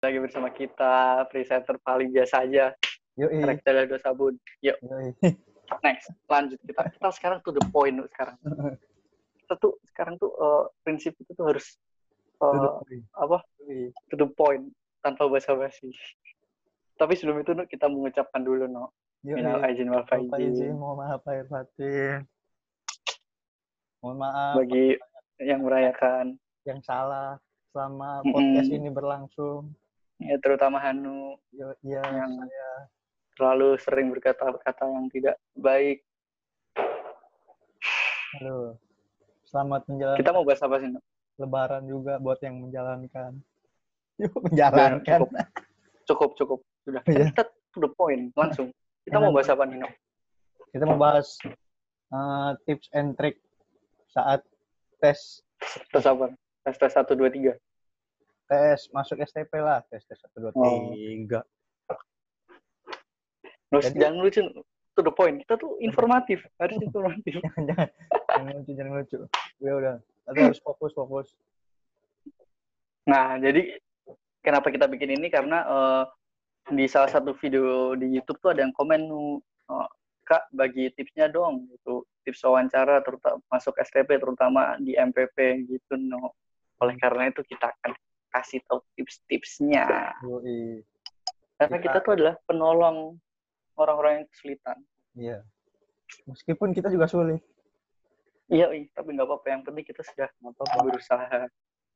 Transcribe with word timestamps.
Lagi 0.00 0.18
bersama 0.22 0.54
kita, 0.54 1.26
presenter 1.26 1.74
paling 1.82 2.14
biasa 2.14 2.46
aja, 2.46 2.70
Yoi. 3.18 3.42
karakter 3.42 3.90
dua 3.90 3.98
sabun. 3.98 4.38
Yuk, 4.62 4.78
Yoi. 4.78 5.10
next. 5.82 6.14
Lanjut 6.30 6.62
kita. 6.62 6.86
Kita 6.94 7.10
sekarang 7.10 7.42
tuh 7.42 7.58
the 7.58 7.64
point 7.74 7.98
sekarang. 8.14 8.38
Kita 9.42 9.58
tuh 9.58 9.82
sekarang 9.90 10.14
tuh 10.22 10.30
eh, 10.30 10.64
prinsip 10.86 11.18
itu 11.18 11.34
tuh 11.34 11.50
harus 11.50 11.74
eh, 12.38 12.70
apa? 13.18 13.42
Yoi. 13.66 13.90
To 14.14 14.14
the 14.14 14.30
point 14.30 14.70
tanpa 15.02 15.26
basa-basi. 15.26 15.90
Tapi 17.02 17.18
sebelum 17.18 17.42
itu 17.42 17.50
kita 17.66 17.90
mengucapkan 17.90 18.46
dulu 18.46 18.70
no. 18.70 18.94
Minal 19.26 19.58
aizin 19.66 19.90
wal 19.90 20.06
faizin. 20.06 20.78
mohon 20.78 21.02
maaf 21.02 21.24
lahir 21.26 21.50
batin. 21.50 22.22
Mohon 24.04 24.16
maaf 24.22 24.54
Bagi 24.54 24.86
yang 25.42 25.66
merayakan. 25.66 26.38
Yang 26.68 26.80
salah 26.84 27.40
selama 27.72 28.20
podcast 28.26 28.68
ini 28.68 28.88
berlangsung. 28.92 29.72
Ya, 30.20 30.36
terutama 30.36 30.76
Hanu 30.76 31.40
Yo, 31.48 31.72
iya, 31.80 32.04
Yang- 32.04 32.44
saya 32.44 32.68
terlalu 33.36 33.68
sering 33.80 34.06
berkata-kata 34.12 34.84
yang 34.84 35.08
tidak 35.08 35.36
baik. 35.56 36.04
halo. 38.36 38.76
Selamat 39.42 39.82
menjalankan 39.90 40.20
Kita 40.22 40.30
mau 40.30 40.44
bahas 40.46 40.62
apa 40.62 40.76
sih? 40.78 40.88
Nuk? 40.92 41.02
lebaran 41.40 41.88
juga 41.88 42.20
buat 42.20 42.36
yang 42.44 42.60
menjalankan. 42.68 43.40
Yuk, 44.20 44.28
Udah, 44.44 44.68
menjalankan. 44.68 45.18
cukup. 45.24 45.30
Cukup, 46.04 46.30
cukup. 46.36 46.60
Sudah. 46.84 47.02
Iya. 47.08 47.32
Kita 47.32 47.42
to 47.72 47.78
the 47.80 47.90
point, 47.96 48.28
langsung. 48.36 48.68
Kita 49.08 49.16
mau 49.16 49.32
bahas 49.32 49.48
apa 49.48 49.64
nih, 49.64 49.80
Nuk? 49.80 49.92
Kita 50.70 50.84
mau 50.84 51.00
bahas 51.00 51.40
eh, 52.12 52.50
tips 52.68 52.92
and 52.92 53.16
trick 53.16 53.40
saat 54.12 54.44
tes 55.00 55.40
Tes 55.92 56.04
apa? 56.04 56.32
Tes 56.60 56.76
tes 56.76 56.92
satu 56.92 57.16
dua 57.16 57.32
tiga. 57.32 57.56
tes 58.50 58.90
masuk 58.90 59.22
STP 59.22 59.62
lah, 59.62 59.78
tes 59.86 60.02
tes 60.02 60.18
satu 60.18 60.36
dua 60.42 60.50
Oh. 60.58 60.90
tiga. 60.90 61.46
Jangan 63.70 64.18
lucu 64.18 64.42
to 64.98 65.00
the 65.06 65.14
point. 65.14 65.38
Kita 65.46 65.54
tuh 65.54 65.78
informatif, 65.78 66.42
harus 66.58 66.74
informatif. 66.82 67.38
jangan 67.46 67.62
jangan 67.70 67.88
jangan 68.26 68.52
lucu 68.58 68.72
jangan 68.74 68.92
lucu. 68.98 69.18
Ya 69.62 69.72
udah, 69.78 69.94
tapi 70.26 70.38
harus 70.42 70.58
fokus 70.58 70.90
fokus. 70.90 71.30
Nah, 73.06 73.38
jadi 73.38 73.78
kenapa 74.42 74.74
kita 74.74 74.90
bikin 74.90 75.14
ini 75.14 75.30
karena 75.30 75.62
eh, 75.62 76.04
di 76.74 76.90
salah 76.90 77.10
satu 77.10 77.30
video 77.38 77.94
di 77.94 78.18
YouTube 78.18 78.42
tuh 78.42 78.50
ada 78.50 78.66
yang 78.66 78.74
komen 78.74 79.06
nu 79.06 79.38
eh, 79.70 79.88
Kak 80.26 80.50
bagi 80.54 80.90
tipsnya 80.94 81.30
dong 81.30 81.70
gitu. 81.70 82.02
Tips 82.26 82.42
wawancara 82.42 82.98
terutama 83.06 83.38
masuk 83.46 83.78
STP 83.78 84.18
terutama 84.18 84.74
di 84.82 84.98
MPP 84.98 85.70
gitu 85.70 85.94
no. 85.94 86.34
Oleh 86.80 86.96
karena 86.96 87.28
itu 87.28 87.44
kita 87.44 87.68
akan 87.70 87.92
kasih 88.30 88.60
tahu 88.64 88.80
tips-tipsnya. 88.96 90.16
Karena 91.60 91.76
Kita- 91.76 91.84
kita 91.84 91.98
tuh 92.00 92.12
adalah 92.16 92.34
penolong 92.48 93.20
orang-orang 93.76 94.12
yang 94.22 94.26
kesulitan. 94.32 94.78
Iya. 95.12 95.38
Meskipun 96.24 96.72
kita 96.72 96.88
juga 96.88 97.04
sulit. 97.06 97.42
Iya, 98.50 98.72
iya, 98.74 98.88
tapi 98.90 99.14
nggak 99.14 99.28
apa-apa. 99.28 99.46
Yang 99.46 99.62
penting 99.68 99.84
kita 99.86 100.02
sudah 100.02 100.28
Nggak 100.40 100.52
apa-apa. 100.56 100.76
berusaha. 100.88 101.38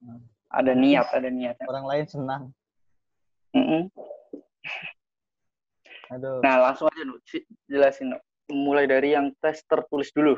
Hmm. 0.05 0.21
Ada 0.55 0.73
niat, 0.77 1.07
ada 1.11 1.29
niat. 1.29 1.57
Orang 1.67 1.87
lain 1.89 2.07
senang. 2.07 2.43
Mm-mm. 3.57 3.91
Aduh. 6.13 6.39
Nah, 6.45 6.71
langsung 6.71 6.87
aja 6.93 7.03
Nu, 7.03 7.19
Si- 7.27 7.47
jelasin 7.67 8.15
Nu. 8.15 8.19
Mulai 8.53 8.85
dari 8.85 9.17
yang 9.17 9.33
tes 9.41 9.65
tertulis 9.65 10.13
dulu. 10.13 10.37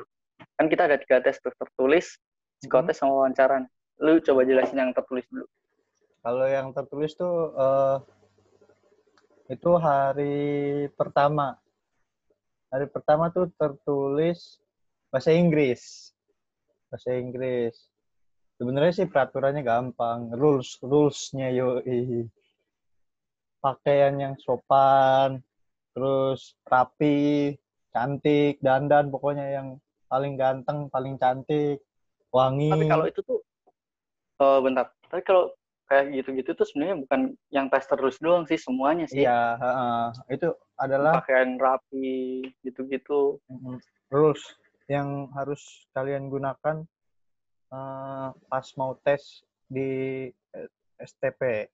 Kan 0.54 0.70
kita 0.70 0.86
ada 0.86 0.96
tiga 0.96 1.18
tes 1.20 1.36
tertulis, 1.42 2.16
psikotes, 2.62 2.96
sama 2.96 3.12
wawancara. 3.12 3.66
Lu 4.02 4.20
coba 4.20 4.40
jelasin 4.44 4.80
yang 4.80 4.92
tertulis 4.92 5.24
dulu. 5.32 5.46
Kalau 6.20 6.46
yang 6.50 6.74
tertulis 6.74 7.14
tuh 7.14 7.54
eh, 7.54 7.96
itu 9.54 9.70
hari 9.78 10.36
pertama. 10.98 11.54
Hari 12.68 12.90
pertama 12.90 13.30
tuh 13.30 13.46
tertulis 13.54 14.58
bahasa 15.08 15.30
Inggris. 15.30 16.10
Bahasa 16.90 17.14
Inggris. 17.14 17.78
Sebenarnya 18.58 19.04
sih 19.04 19.06
peraturannya 19.06 19.62
gampang, 19.62 20.34
rules 20.34 20.80
rulesnya 20.82 21.52
yoi. 21.54 22.26
Pakaian 23.62 24.18
yang 24.18 24.34
sopan, 24.42 25.40
terus 25.94 26.58
rapi, 26.66 27.54
cantik, 27.94 28.58
dandan 28.58 29.08
pokoknya 29.14 29.46
yang 29.62 29.68
paling 30.10 30.34
ganteng, 30.34 30.90
paling 30.90 31.14
cantik, 31.16 31.80
wangi. 32.34 32.68
Tapi 32.68 32.86
kalau 32.90 33.06
itu 33.06 33.20
tuh, 33.22 33.45
eh 34.36 34.58
bentar. 34.60 34.92
Tapi 35.08 35.22
kalau 35.24 35.52
kayak 35.86 36.10
gitu-gitu 36.18 36.50
tuh 36.58 36.66
sebenarnya 36.66 36.96
bukan 37.06 37.20
yang 37.54 37.66
tes 37.70 37.86
tertulis 37.86 38.18
doang 38.18 38.42
sih, 38.44 38.58
semuanya 38.58 39.06
sih. 39.06 39.22
Iya, 39.22 39.54
heeh. 39.54 40.34
itu 40.34 40.48
adalah 40.76 41.22
Pakaian 41.22 41.56
rapi, 41.56 42.42
gitu-gitu. 42.66 43.38
rules 44.10 44.42
yang 44.90 45.30
harus 45.34 45.86
kalian 45.94 46.30
gunakan 46.30 46.86
eh, 47.70 48.28
pas 48.34 48.66
mau 48.78 48.98
tes 49.02 49.46
di 49.70 50.26
eh, 50.30 50.68
STP. 50.98 51.70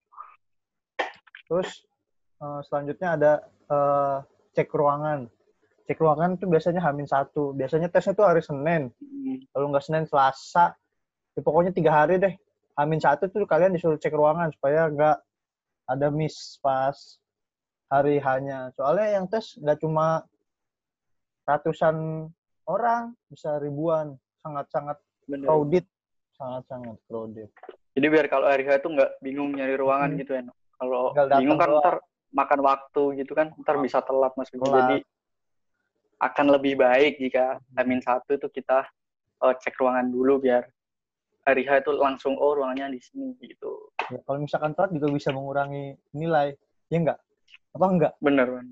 Terus 1.48 1.84
eh, 2.40 2.60
selanjutnya 2.68 3.08
ada 3.16 3.32
eh, 3.72 4.16
cek 4.52 4.68
ruangan. 4.76 5.28
Cek 5.88 5.98
ruangan 5.98 6.36
itu 6.36 6.44
biasanya 6.48 6.84
Hamin 6.84 7.08
satu. 7.08 7.56
Biasanya 7.56 7.88
tesnya 7.88 8.12
tuh 8.12 8.28
hari 8.28 8.44
Senin. 8.44 8.92
Kalau 9.52 9.66
nggak 9.72 9.84
Senin, 9.84 10.04
Selasa. 10.04 10.76
Ya, 11.32 11.40
pokoknya 11.40 11.72
tiga 11.72 11.90
hari 11.92 12.20
deh. 12.20 12.36
Hamin 12.72 13.00
satu 13.00 13.28
tuh 13.28 13.44
kalian 13.44 13.76
disuruh 13.76 14.00
cek 14.00 14.16
ruangan 14.16 14.48
supaya 14.56 14.88
nggak 14.88 15.16
ada 15.92 16.08
miss 16.08 16.56
pas 16.64 16.96
hari 17.92 18.16
hanya. 18.24 18.72
Soalnya 18.72 19.20
yang 19.20 19.28
tes 19.28 19.60
nggak 19.60 19.76
cuma 19.84 20.24
ratusan 21.44 22.28
orang, 22.64 23.12
bisa 23.28 23.60
ribuan. 23.60 24.16
Sangat-sangat 24.40 24.96
crowded. 25.28 25.84
Sangat-sangat 26.38 26.96
crowded. 27.04 27.48
Jadi 27.92 28.06
biar 28.08 28.26
kalau 28.32 28.48
hari 28.48 28.64
itu 28.64 28.88
nggak 28.88 29.20
bingung 29.20 29.52
nyari 29.52 29.76
ruangan 29.76 30.16
Hmm. 30.16 30.20
gitu 30.24 30.32
ya. 30.32 30.42
Kalau 30.80 31.12
bingung 31.12 31.60
kan 31.60 31.68
doang. 31.68 31.82
ntar 31.84 31.96
makan 32.32 32.60
waktu 32.64 33.02
gitu 33.20 33.32
kan, 33.36 33.52
ntar 33.60 33.76
bisa 33.84 34.00
telat 34.00 34.32
mas. 34.40 34.48
Jadi 34.48 35.04
akan 36.22 36.46
lebih 36.56 36.80
baik 36.80 37.20
jika 37.20 37.60
Amin 37.76 38.00
satu 38.00 38.38
itu 38.38 38.48
kita 38.48 38.88
eh, 39.42 39.54
cek 39.60 39.76
ruangan 39.76 40.08
dulu 40.08 40.40
biar 40.40 40.64
hari 41.42 41.66
H 41.66 41.82
itu 41.82 41.92
langsung 41.98 42.38
oh 42.38 42.54
ruangannya 42.54 42.94
di 42.94 43.00
sini 43.02 43.34
gitu. 43.42 43.90
Ya, 44.10 44.18
kalau 44.22 44.38
misalkan 44.42 44.72
telat 44.78 44.94
juga 44.94 45.10
bisa 45.10 45.34
mengurangi 45.34 45.98
nilai. 46.14 46.54
Ya 46.90 46.96
enggak? 47.02 47.18
Apa 47.74 47.86
enggak? 47.90 48.12
Bener 48.22 48.46
kan? 48.46 48.66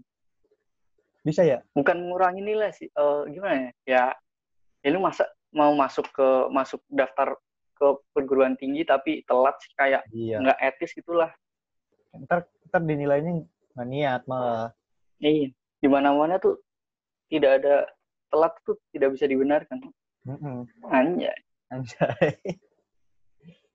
Bisa 1.27 1.43
ya? 1.45 1.59
Bukan 1.75 1.97
mengurangi 2.07 2.41
nilai 2.41 2.71
sih. 2.73 2.89
Eh, 2.89 3.21
gimana 3.35 3.55
ya? 3.55 3.71
Ya, 3.85 4.05
ya 4.87 4.89
lu 4.95 5.03
masa 5.03 5.27
mau 5.51 5.75
masuk 5.75 6.07
ke 6.15 6.29
masuk 6.55 6.79
daftar 6.87 7.35
ke 7.75 7.87
perguruan 8.15 8.55
tinggi 8.55 8.87
tapi 8.87 9.25
telat 9.27 9.57
sih 9.65 9.73
kayak 9.75 10.05
Iya. 10.15 10.39
nggak 10.39 10.59
etis 10.63 10.95
gitulah. 10.95 11.33
Ntar, 12.15 12.47
ntar 12.71 12.81
dinilainya 12.87 13.43
nggak 13.75 13.89
niat 13.89 14.23
malah. 14.31 14.71
Iya. 15.19 15.51
Di 15.81 15.89
mana-mana 15.89 16.39
tuh 16.39 16.61
tidak 17.33 17.65
ada 17.65 17.89
telat 18.31 18.55
tuh 18.63 18.79
tidak 18.95 19.17
bisa 19.17 19.27
dibenarkan. 19.27 19.81
Mm-mm. 20.29 20.69
Anjay. 20.87 21.35
Anjay. 21.71 22.59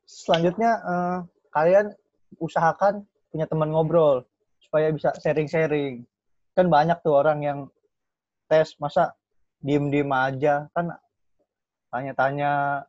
Selanjutnya 0.06 0.72
eh, 0.84 1.18
kalian 1.56 1.96
usahakan 2.38 3.08
punya 3.32 3.48
teman 3.48 3.72
ngobrol 3.72 4.28
supaya 4.60 4.92
bisa 4.92 5.16
sharing-sharing. 5.20 6.04
Kan 6.56 6.68
banyak 6.68 7.00
tuh 7.02 7.16
orang 7.16 7.40
yang 7.44 7.60
tes 8.52 8.76
masa 8.78 9.16
diem-diem 9.64 10.12
aja 10.14 10.70
kan 10.76 10.94
tanya-tanya 11.90 12.84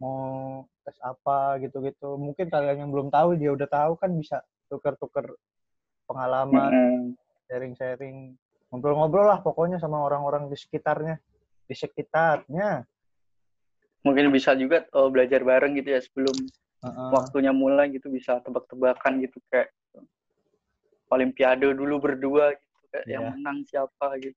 mau 0.00 0.64
tes 0.86 0.96
apa 1.02 1.58
gitu-gitu. 1.60 2.14
Mungkin 2.16 2.46
kalian 2.46 2.86
yang 2.86 2.90
belum 2.94 3.10
tahu 3.10 3.34
dia 3.34 3.50
udah 3.52 3.68
tahu 3.68 3.98
kan 3.98 4.14
bisa 4.14 4.40
tuker-tuker 4.70 5.34
pengalaman, 6.06 6.70
sharing-sharing, 7.50 8.38
ngobrol-ngobrol 8.70 9.26
lah 9.26 9.42
pokoknya 9.42 9.82
sama 9.82 10.02
orang-orang 10.06 10.46
di 10.46 10.56
sekitarnya, 10.58 11.18
di 11.66 11.74
sekitarnya. 11.74 12.86
Mungkin 14.04 14.28
bisa 14.28 14.52
juga 14.52 14.84
oh, 14.92 15.08
belajar 15.08 15.40
bareng 15.40 15.78
gitu 15.78 15.88
ya 15.94 16.00
sebelum 16.02 16.36
Heeh. 16.84 17.08
waktunya 17.14 17.54
mulai 17.54 17.88
gitu 17.88 18.10
bisa 18.10 18.42
tebak-tebakan 18.42 19.22
gitu 19.24 19.40
kayak 19.48 19.72
olimpiade 21.08 21.70
dulu 21.70 22.02
berdua 22.02 22.52
gitu 22.58 22.82
kayak 22.90 23.06
Iya. 23.06 23.14
yang 23.18 23.24
menang 23.32 23.58
siapa 23.64 24.08
gitu. 24.18 24.36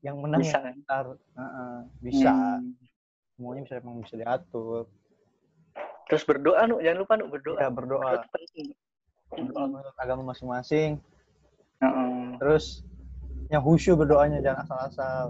yang 0.00 0.16
menang 0.20 0.40
Bisa 0.44 0.58
yang 0.60 0.64
kan? 0.64 0.76
ntar 0.84 1.06
Heeh, 1.36 1.76
bisa 2.00 2.32
Hmm. 2.32 2.72
semuanya 3.36 3.60
bisa 3.64 3.74
emang 3.80 3.96
bisa 4.04 4.14
diatur 4.16 4.84
Terus 6.10 6.26
berdoa 6.26 6.66
nu, 6.66 6.82
jangan 6.82 6.98
lupa 7.06 7.12
nu 7.22 7.30
berdoa. 7.30 7.58
ya 7.62 7.68
berdoa 7.70 8.02
Berdoa 8.18 8.32
penting. 8.34 8.66
berdoa 9.30 9.64
menurut 9.70 9.96
agama 9.96 10.22
masing-masing 10.34 10.98
Heeh. 11.80 12.36
terus 12.40 12.82
yang 13.52 13.62
khusyuk 13.62 14.00
berdoanya 14.00 14.40
jangan 14.40 14.64
asal-asal 14.64 15.24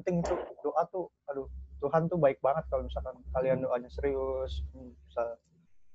penting 0.00 0.24
tuh 0.24 0.40
doa 0.64 0.82
tuh 0.88 1.12
aduh 1.28 1.44
Tuhan 1.80 2.08
tuh 2.08 2.16
baik 2.20 2.40
banget 2.44 2.64
kalau 2.68 2.84
misalkan 2.84 3.16
kalian 3.32 3.64
doanya 3.64 3.88
serius, 3.88 4.60
bisa 4.72 5.24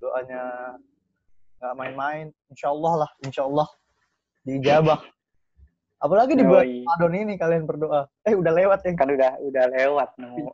doanya 0.02 0.74
nggak 1.62 1.76
main-main, 1.78 2.26
insya 2.50 2.74
Allah 2.74 3.06
lah, 3.06 3.12
insya 3.22 3.46
Allah 3.46 3.70
diijabah. 4.46 5.02
Apalagi 6.02 6.38
di 6.38 6.44
bulan. 6.46 6.66
Ramadan 6.66 7.14
ini 7.18 7.34
kalian 7.40 7.64
berdoa. 7.66 8.06
Eh 8.28 8.38
udah 8.38 8.54
lewat 8.54 8.86
ya. 8.86 8.94
Kan 8.94 9.10
udah 9.10 9.32
udah 9.42 9.66
lewat. 9.74 10.10
No. 10.22 10.54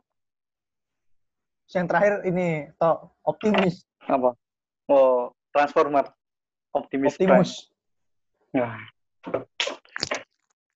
Yang 1.72 1.86
terakhir 1.88 2.14
ini, 2.28 2.68
toh 2.76 3.16
optimis, 3.24 3.88
Apa? 4.04 4.36
Oh, 4.92 5.32
Transformer. 5.56 6.12
Optimus. 6.76 7.16
Prime. 7.16 7.32
optimus. 7.32 7.72
Nah, 8.52 8.76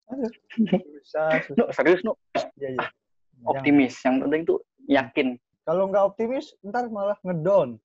susah, 0.09 1.29
susah. 1.49 1.57
no, 1.57 1.65
serius 1.73 2.01
no. 2.05 2.13
Iya, 2.61 2.69
iya. 2.77 2.87
Jangan. 3.41 3.51
Optimis. 3.51 3.95
Yang 4.01 4.17
penting 4.25 4.43
tuh 4.45 4.59
yakin. 4.87 5.29
Kalau 5.65 5.89
nggak 5.89 6.05
optimis, 6.05 6.53
ntar 6.61 6.89
malah 6.93 7.17
ngedown. 7.25 7.81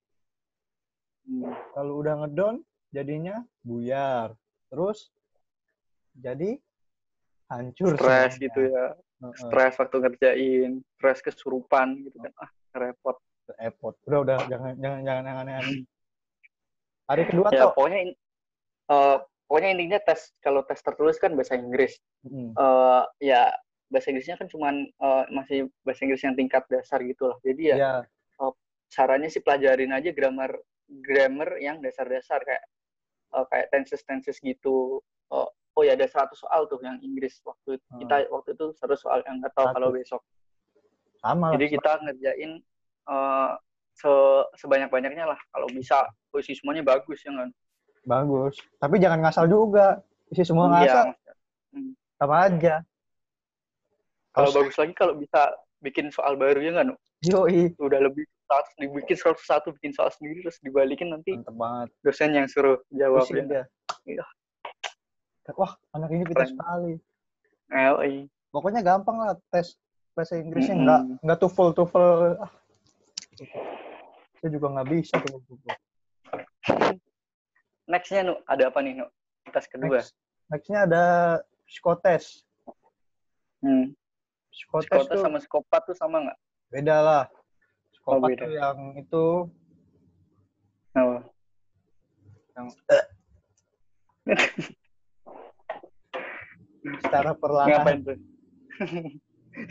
Kalau 1.71 1.93
udah 2.01 2.25
ngedown, 2.25 2.59
jadinya 2.91 3.45
buyar. 3.63 4.35
Terus 4.67 5.07
jadi 6.17 6.59
hancur. 7.47 7.95
Stres 7.95 8.35
semuanya. 8.35 8.43
gitu 8.43 8.61
ya. 8.67 8.85
Heeh, 9.19 9.35
Stres 9.39 9.73
waktu 9.79 9.95
ngerjain. 9.99 10.71
Stres 10.99 11.19
kesurupan 11.23 12.03
gitu 12.03 12.17
kan. 12.19 12.31
Ah, 12.39 12.49
repot. 12.75 13.17
repot. 13.57 13.95
Udah, 14.05 14.19
udah, 14.21 14.37
jangan, 14.45 14.73
jangan, 14.77 14.99
jangan 15.01 15.23
yang 15.25 15.37
aneh-aneh. 15.41 15.77
Hari 17.09 17.23
kedua 17.25 17.49
Ya, 17.49 17.65
tuh. 17.65 17.71
pokoknya 17.73 17.99
in- 18.05 18.19
eh, 18.89 19.17
pokoknya 19.49 19.73
intinya 19.73 19.99
tes 20.05 20.29
kalau 20.45 20.61
tes 20.61 20.77
tertulis 20.85 21.17
kan 21.17 21.33
bahasa 21.33 21.57
Inggris. 21.57 21.97
Mm, 22.21 22.53
eh 22.53 23.03
ya 23.33 23.49
bahasa 23.89 24.13
Inggrisnya 24.13 24.37
kan 24.37 24.45
cuman 24.45 24.85
eh, 24.85 25.23
masih 25.33 25.73
bahasa 25.81 26.05
Inggris 26.05 26.21
yang 26.21 26.37
tingkat 26.37 26.69
dasar 26.69 27.01
gitu 27.01 27.33
lah. 27.33 27.37
Jadi 27.41 27.73
ya 27.73 27.75
ya, 27.81 27.93
caranya 28.93 29.25
sih 29.29 29.41
pelajarin 29.41 29.89
aja 29.89 30.13
grammar 30.13 30.53
grammar 30.89 31.57
yang 31.57 31.81
dasar-dasar 31.81 32.45
kayak 32.45 32.63
eh, 33.33 33.45
kayak 33.49 33.67
tenses 33.73 34.05
tenses 34.05 34.37
gitu. 34.37 35.01
Eh, 35.33 35.49
oh 35.49 35.81
ya 35.81 35.97
ada 35.97 36.05
100 36.05 36.37
soal 36.37 36.69
tuh 36.69 36.77
yang 36.85 37.01
Inggris 37.01 37.41
waktu 37.41 37.81
Hmm. 37.89 38.05
kita 38.05 38.29
waktu 38.29 38.53
itu 38.53 38.65
100 38.77 39.01
soal 39.01 39.25
yang 39.25 39.41
nggak 39.41 39.53
tahu 39.57 39.67
kalau 39.73 39.89
100. 39.89 39.97
besok. 39.97 40.21
sama 41.19 41.51
lah. 41.51 41.59
Jadi 41.59 41.65
kita 41.73 41.91
ngerjain 42.05 42.51
eh, 43.09 43.51
se 43.97 44.13
sebanyak-banyaknya 44.61 45.25
lah 45.27 45.39
kalau 45.51 45.67
bisa 45.73 46.05
posisi 46.29 46.61
semuanya 46.61 46.85
bagus 46.85 47.19
ya 47.25 47.33
kan. 47.33 47.49
Bagus. 48.01 48.55
Tapi 48.77 48.95
jangan 48.97 49.19
ngasal 49.21 49.45
juga. 49.45 49.99
Isi 50.27 50.43
semua 50.43 50.69
Iya, 50.69 50.73
ngasal, 50.73 51.05
maksudnya. 51.07 51.33
sama 52.15 52.35
aja. 52.43 52.75
Kalau 54.29 54.49
bagus 54.53 54.75
lagi 54.77 54.93
kalau 54.93 55.13
bisa 55.15 55.41
bikin 55.79 56.09
soal 56.09 56.35
baru 56.35 56.59
ya 56.59 56.73
kan. 56.75 56.87
Yoi. 57.21 57.73
Udah 57.75 57.99
lebih 57.99 58.23
100 58.45 58.77
dibikin 58.79 59.17
101 59.17 59.73
bikin 59.73 59.91
soal 59.91 60.09
sendiri 60.09 60.41
terus 60.41 60.61
dibalikin 60.61 61.09
nanti 61.09 61.33
Mantep 61.33 61.53
banget. 61.53 61.87
dosen 62.01 62.31
yang 62.31 62.45
suruh 62.45 62.77
jawab 62.89 63.25
Pusing 63.25 63.45
ya. 63.45 63.45
dia. 63.45 63.63
Iya. 64.07 64.25
Wah, 65.51 65.73
anak 65.91 66.13
ini 66.13 66.23
pintar 66.23 66.45
sekali. 66.45 66.93
LA. 67.67 68.29
Pokoknya 68.49 68.81
gampang 68.81 69.17
lah 69.17 69.33
tes 69.49 69.77
bahasa 70.13 70.37
Inggrisnya 70.37 70.73
Mm-mm. 70.73 70.85
nggak 70.85 71.01
nggak 71.21 71.37
TOEFL 71.39 71.69
TOEFL. 71.73 72.05
Ah. 72.37 72.51
Saya 74.35 74.49
juga 74.49 74.67
nggak 74.69 74.87
bisa 74.89 75.17
tuh. 75.19 75.41
Nextnya 77.89 78.21
nu 78.21 78.37
ada 78.45 78.69
apa 78.69 78.85
nih 78.85 79.01
nu? 79.01 79.09
Tes 79.49 79.65
kedua. 79.65 79.97
Next, 79.97 80.13
nextnya 80.53 80.85
ada 80.85 81.03
psikotes. 81.65 82.45
Hmm. 83.65 83.97
Psikotes 84.53 84.85
Psikotes 84.85 85.09
tuh 85.09 85.19
sama 85.25 85.37
psikopat 85.41 85.81
tuh 85.89 85.97
sama 85.97 86.17
nggak? 86.29 86.37
beda 86.69 86.95
lah. 87.01 87.25
Psikopat 87.89 88.29
beda. 88.29 88.45
tuh 88.45 88.51
yang 88.53 88.77
itu 88.93 89.25
Oh. 90.97 91.21
yang 92.57 92.65
secara 97.01 97.33
perlahan. 97.33 97.69
Ngapain 97.73 97.99
tuh? 98.05 98.17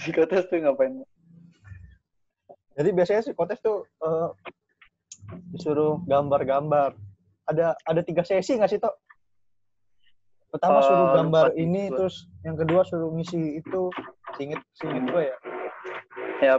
psikotes 0.02 0.42
tuh 0.50 0.58
ngapain? 0.58 1.06
Jadi 2.74 2.88
biasanya 2.94 3.22
psikotes 3.22 3.62
tuh 3.62 3.86
eh, 4.02 4.28
disuruh 5.54 6.02
gambar-gambar. 6.06 6.94
Ada 7.48 7.72
ada 7.88 8.00
tiga 8.04 8.22
sesi 8.22 8.60
nggak 8.60 8.70
sih 8.70 8.80
toh? 8.80 8.92
Pertama 10.48 10.80
Eh, 10.80 10.84
suruh 10.88 11.08
gambar 11.12 11.46
ini, 11.60 11.92
gua. 11.92 11.96
terus 12.00 12.24
yang 12.44 12.56
kedua 12.56 12.80
suruh 12.84 13.12
ngisi 13.12 13.60
itu. 13.60 13.92
Singit 14.36 14.60
singit 14.76 15.04
gue 15.08 15.22
ya. 15.28 15.36
Ya 16.40 16.54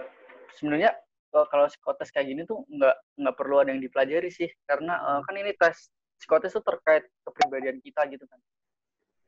sebenarnya 0.58 0.94
eh, 1.34 1.46
kalau 1.50 1.66
psikotes 1.70 2.10
kayak 2.14 2.30
gini 2.30 2.42
tuh 2.46 2.66
nggak 2.70 2.96
nggak 3.18 3.36
perlu 3.38 3.62
ada 3.62 3.74
yang 3.74 3.82
dipelajari 3.82 4.30
sih 4.30 4.50
karena 4.70 4.98
eh, 4.98 5.20
kan 5.26 5.34
ini 5.38 5.54
tes 5.58 5.90
psikotes 6.22 6.54
tuh 6.54 6.66
terkait 6.66 7.06
kepribadian 7.26 7.82
kita 7.82 8.06
gitu 8.14 8.26
kan. 8.30 8.40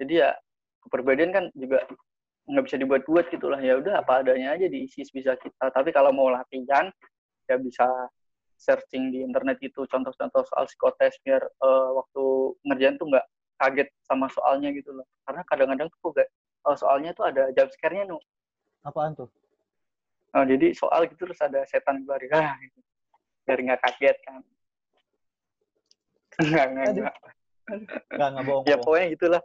Jadi 0.01 0.13
ya 0.21 0.33
kepribadian 0.85 1.29
kan 1.33 1.45
juga 1.57 1.85
nggak 2.49 2.63
bisa 2.65 2.77
dibuat-buat 2.81 3.25
gitu 3.29 3.47
lah 3.53 3.61
ya 3.61 3.77
udah 3.77 4.01
apa 4.01 4.25
adanya 4.25 4.57
aja 4.57 4.65
diisi 4.69 5.05
bisa 5.09 5.37
kita. 5.37 5.73
Tapi 5.73 5.89
kalau 5.93 6.13
mau 6.13 6.29
latihan 6.29 6.89
ya 7.49 7.55
bisa 7.57 7.85
searching 8.61 9.09
di 9.09 9.25
internet 9.25 9.57
itu 9.65 9.89
contoh-contoh 9.89 10.45
soal 10.45 10.69
psikotes 10.69 11.17
biar 11.25 11.41
eh, 11.41 11.89
waktu 11.97 12.23
ngerjain 12.69 12.95
tuh 13.01 13.09
nggak 13.09 13.25
kaget 13.61 13.89
sama 14.05 14.25
soalnya 14.33 14.69
gitu 14.73 14.89
loh. 14.93 15.05
Karena 15.25 15.41
kadang-kadang 15.45 15.87
tuh 15.93 16.09
gak, 16.17 16.29
soalnya 16.77 17.13
tuh 17.13 17.29
ada 17.29 17.53
jump 17.53 17.69
scare-nya 17.69 18.09
nu. 18.09 18.17
Apaan 18.81 19.13
tuh? 19.13 19.29
Oh, 20.33 20.45
jadi 20.47 20.73
soal 20.73 21.05
gitu 21.11 21.29
terus 21.29 21.37
ada 21.43 21.61
setan 21.67 22.01
keluar 22.01 22.23
ah, 22.33 22.55
gitu. 22.57 22.79
biar 23.43 23.59
nggak 23.59 23.81
kaget 23.83 24.17
kan. 24.23 24.41
Enggak, 26.39 26.65
enggak, 26.71 26.87
enggak. 26.87 27.15
Nggak 28.15 28.29
nggak 28.31 28.45
bohong. 28.47 28.65
Ya 28.65 28.75
pokoknya 28.79 29.07
gitulah. 29.11 29.41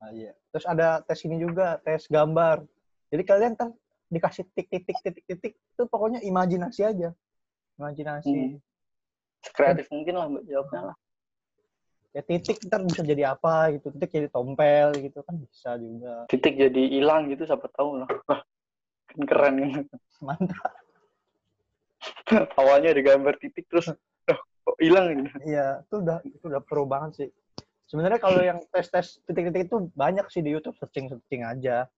Nah, 0.00 0.10
iya. 0.12 0.32
Terus 0.52 0.66
ada 0.68 0.88
tes 1.08 1.20
ini 1.24 1.40
juga, 1.40 1.80
tes 1.80 2.04
gambar. 2.06 2.62
Jadi 3.10 3.22
kalian 3.24 3.54
kan 3.56 3.72
dikasih 4.12 4.44
titik-titik 4.52 4.98
titik-titik 5.00 5.52
itu 5.56 5.82
pokoknya 5.88 6.20
imajinasi 6.20 6.84
aja. 6.84 7.16
Imajinasi. 7.80 8.28
Hmm. 8.28 8.60
Kreatif 9.56 9.88
mungkin 9.88 10.14
lah 10.20 10.28
jawabnya 10.44 10.92
lah. 10.92 10.96
Ya 12.12 12.20
titik 12.20 12.60
ntar 12.68 12.84
bisa 12.84 13.00
jadi 13.00 13.32
apa 13.32 13.72
gitu. 13.72 13.88
Titik 13.96 14.10
jadi 14.12 14.28
tompel 14.28 14.92
gitu 15.00 15.24
kan 15.24 15.40
bisa 15.40 15.80
juga. 15.80 16.28
Titik 16.28 16.60
jadi 16.60 16.82
hilang 16.92 17.32
gitu 17.32 17.48
siapa 17.48 17.72
tahu 17.72 18.04
lah. 18.04 18.10
Kan 19.08 19.20
keren 19.24 19.56
gitu. 19.64 19.94
Mantap. 20.20 20.72
Awalnya 22.60 22.92
ada 22.92 23.02
gambar 23.02 23.34
titik 23.40 23.64
terus 23.72 23.88
kok 24.70 24.78
hilang 24.78 25.12
gitu. 25.16 25.30
Iya, 25.48 25.82
itu 25.82 25.94
udah 26.04 26.18
itu 26.22 26.44
udah 26.44 26.62
pro 26.62 26.84
banget 26.84 27.10
sih. 27.16 27.28
Sebenarnya 27.90 28.20
kalau 28.22 28.38
yang 28.38 28.62
tes-tes 28.70 29.18
titik-titik 29.26 29.66
itu 29.66 29.90
banyak 29.98 30.22
sih 30.30 30.46
di 30.46 30.54
YouTube 30.54 30.78
searching-searching 30.78 31.42
aja. 31.42 31.90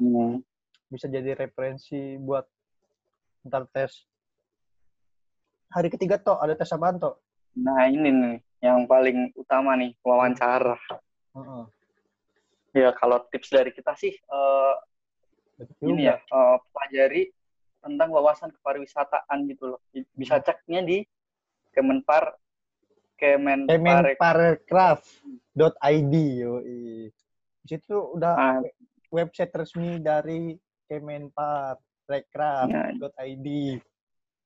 Hmm. 0.00 0.40
Bisa 0.88 1.12
jadi 1.12 1.36
referensi 1.36 2.16
buat 2.16 2.48
ntar 3.44 3.68
tes. 3.68 3.92
Hari 5.76 5.92
ketiga 5.92 6.16
toh 6.16 6.40
ada 6.40 6.56
tes 6.56 6.72
apaan 6.72 6.96
toh? 6.96 7.20
Nah 7.60 7.84
ini 7.84 8.08
nih 8.08 8.40
yang 8.64 8.88
paling 8.88 9.28
utama 9.36 9.76
nih 9.76 9.92
wawancara. 10.00 10.72
Heeh. 11.36 11.64
Ya 12.72 12.96
kalau 12.96 13.20
tips 13.28 13.52
dari 13.52 13.76
kita 13.76 13.92
sih 13.92 14.16
eh, 14.16 14.74
Betul 15.60 15.92
ini 15.92 16.08
ya 16.08 16.16
eh, 16.16 16.56
pelajari 16.72 17.28
tentang 17.84 18.08
wawasan 18.08 18.56
kepariwisataan 18.56 19.44
gitu 19.52 19.76
loh. 19.76 19.84
Bisa 20.16 20.40
ceknya 20.40 20.80
di 20.80 21.04
Kemenpar 21.76 22.40
Kemenpar 23.20 23.76
Kemenparekraf.id 23.76 26.14
yoi. 26.40 27.12
Di 27.60 27.66
situ 27.68 28.16
udah 28.16 28.32
Ah, 28.32 28.64
website 29.12 29.52
resmi 29.52 30.00
dari 30.00 30.56
Kemenparekraf.id. 30.88 33.48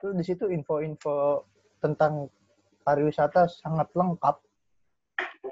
Itu 0.00 0.16
di 0.16 0.24
situ 0.24 0.48
info-info 0.48 1.44
tentang 1.76 2.32
pariwisata 2.88 3.44
sangat 3.52 3.92
lengkap. 3.92 4.40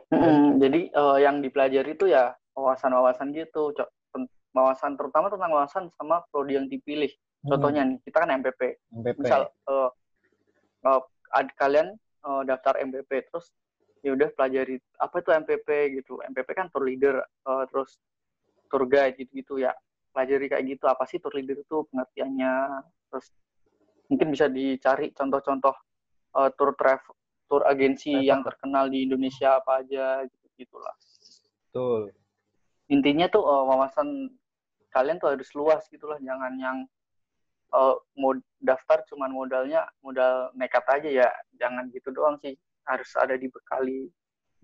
mm, 0.08 0.56
jadi 0.56 0.80
eh, 0.88 1.16
yang 1.20 1.44
dipelajari 1.44 1.92
itu 1.92 2.08
ya 2.08 2.32
wawasan-wawasan 2.56 3.36
gitu, 3.36 3.76
Cok. 3.76 3.92
Wawasan 4.56 4.96
terutama 4.96 5.28
tentang 5.28 5.52
wawasan 5.52 5.84
sama 6.00 6.24
prodi 6.32 6.56
yang 6.56 6.64
dipilih. 6.64 7.12
Contohnya 7.44 7.84
nih, 7.84 8.00
kita 8.08 8.24
kan 8.24 8.32
MPP. 8.40 8.60
Hmm, 8.88 9.04
MPP. 9.04 9.20
Misal 9.20 9.52
eh, 9.52 9.90
eh, 10.88 11.00
ad- 11.36 11.54
kalian 11.60 11.92
eh, 12.00 12.42
daftar 12.48 12.80
MPP 12.80 13.28
terus 13.28 13.52
ya 14.00 14.16
udah 14.16 14.32
pelajari 14.32 14.80
apa 14.96 15.20
itu 15.20 15.30
MPP 15.44 15.68
gitu. 16.00 16.24
MPP 16.24 16.48
kan 16.56 16.72
tour 16.72 16.88
leader 16.88 17.20
eh, 17.20 17.64
terus 17.68 18.00
tour 18.72 18.88
guide 18.88 19.20
gitu-gitu 19.20 19.60
ya. 19.60 19.76
Pelajari 20.16 20.48
kayak 20.48 20.64
gitu 20.64 20.88
apa 20.88 21.04
sih 21.04 21.20
tour 21.20 21.36
leader 21.36 21.60
itu 21.60 21.84
pengertiannya. 21.92 22.80
Terus 23.12 23.28
mungkin 24.08 24.28
bisa 24.32 24.48
dicari 24.48 25.12
contoh-contoh 25.12 25.74
eh, 26.40 26.50
tour 26.56 26.72
travel 26.74 27.14
tour 27.48 27.62
agensi 27.64 28.12
Travel. 28.12 28.28
yang 28.28 28.40
terkenal 28.44 28.84
di 28.92 29.08
Indonesia 29.08 29.56
apa 29.56 29.80
aja 29.80 30.20
gitu 30.28 30.46
gitulah. 30.60 30.96
Betul. 31.68 32.12
Intinya 32.92 33.28
tuh 33.28 33.44
eh, 33.44 33.64
wawasan 33.68 34.08
kalian 34.88 35.16
tuh 35.20 35.32
harus 35.36 35.48
luas 35.52 35.84
gitulah, 35.92 36.16
jangan 36.24 36.56
yang 36.56 36.78
uh, 37.72 37.96
mau 38.16 38.32
daftar 38.58 39.04
cuman 39.08 39.30
modalnya 39.32 39.84
modal 40.00 40.50
nekat 40.56 40.84
aja 40.88 41.08
ya 41.24 41.28
jangan 41.60 41.88
gitu 41.92 42.08
doang 42.10 42.40
sih 42.40 42.56
harus 42.88 43.12
ada 43.20 43.36
dibekali 43.36 44.08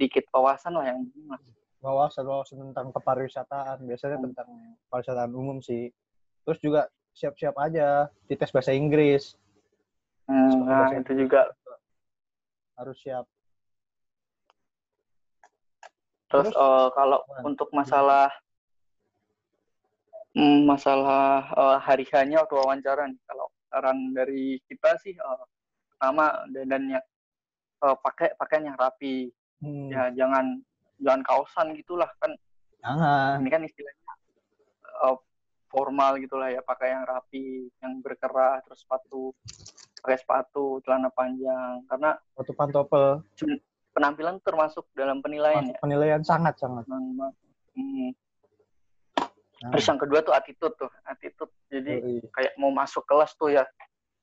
dikit 0.01 0.25
wawasan 0.33 0.75
lah 0.75 0.89
yang 0.91 1.05
penting 1.07 1.27
lah. 1.31 1.41
wawasan 1.85 2.25
wawasan 2.25 2.59
tentang 2.73 2.89
kepariwisataan 2.91 3.85
biasanya 3.85 4.17
Hmm. 4.19 4.27
tentang 4.33 4.49
pariwisataan 4.89 5.33
umum 5.37 5.61
sih 5.61 5.93
terus 6.43 6.59
juga 6.65 6.89
siap-siap 7.15 7.55
aja 7.63 8.11
di 8.27 8.35
tes 8.35 8.51
bahasa 8.51 8.75
Inggris. 8.75 9.39
Hmm, 10.27 10.67
nah 10.67 10.91
Bahasa 10.91 11.01
itu 11.01 11.13
juga. 11.25 11.43
Harus 12.75 12.99
siap. 12.99 13.25
Terus 16.27 16.51
Terus, 16.51 16.59
uh, 16.59 16.91
kalau 16.91 17.23
untuk 17.47 17.71
masalah 17.71 18.27
hmm, 20.35 20.67
masalah 20.67 21.47
uh, 21.55 21.79
hari 21.79 22.03
hanya 22.11 22.43
waktu 22.43 22.59
wawancara 22.59 23.07
nih 23.07 23.23
kalau 23.31 23.47
saran 23.71 24.11
dari 24.11 24.59
kita 24.67 24.99
sih 24.99 25.15
uh, 25.15 25.47
pertama 25.95 26.43
dandannya 26.51 26.99
uh, 27.87 27.95
pakai 28.03 28.35
pakaian 28.35 28.75
yang 28.75 28.79
rapi. 28.79 29.31
Hmm, 29.63 29.95
ya 29.95 30.11
jangan 30.19 30.59
jangan 30.99 31.23
kaosan 31.23 31.79
gitulah 31.79 32.11
kan. 32.19 32.35
Jangan. 32.83 33.39
Ini 33.39 33.51
kan 33.55 33.63
istilahnya 33.63 34.13
uh, 35.07 35.17
formal 35.75 36.23
gitulah 36.23 36.55
ya 36.55 36.63
pakai 36.63 36.95
yang 36.95 37.03
rapi 37.03 37.67
yang 37.83 37.99
berkerah 37.99 38.63
terus 38.63 38.87
sepatu 38.87 39.35
pakai 39.99 40.19
sepatu 40.23 40.79
celana 40.87 41.11
panjang. 41.11 41.83
Karena 41.91 42.15
waktu 42.39 42.53
pantopel. 42.55 43.25
penampilan 43.95 44.43
termasuk 44.43 44.91
dalam 44.99 45.23
penilaian 45.23 45.71
masuk 45.71 45.75
ya. 45.75 45.83
penilaian 45.83 46.23
sangat 46.27 46.55
sangat. 46.59 46.83
Hmm. 46.87 48.11
Nah, 49.63 49.71
terus 49.71 49.87
yang 49.87 50.03
kedua 50.03 50.19
tuh 50.27 50.35
attitude 50.35 50.75
tuh 50.75 50.91
attitude. 51.07 51.51
Jadi 51.71 51.95
yoi. 52.03 52.27
kayak 52.35 52.59
mau 52.59 52.75
masuk 52.75 53.07
kelas 53.07 53.39
tuh 53.39 53.55
ya 53.55 53.63